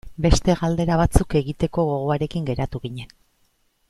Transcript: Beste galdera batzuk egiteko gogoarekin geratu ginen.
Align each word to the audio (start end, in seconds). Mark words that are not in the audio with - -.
Beste 0.25 0.53
galdera 0.61 0.95
batzuk 1.01 1.35
egiteko 1.41 1.85
gogoarekin 1.91 2.49
geratu 2.51 2.81
ginen. 2.87 3.13